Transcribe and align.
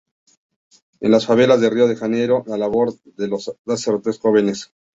En 0.99 1.11
las 1.11 1.27
favelas 1.27 1.61
de 1.61 1.69
Río 1.69 1.87
de 1.87 1.95
Janeiro, 1.95 2.43
la 2.47 2.57
labor 2.57 2.91
de 3.05 3.27
dos 3.27 3.51
sacerdotes 3.67 4.17
jóvenes. 4.17 4.73